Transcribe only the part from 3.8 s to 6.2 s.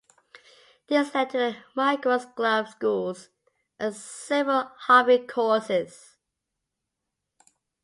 several hobby courses.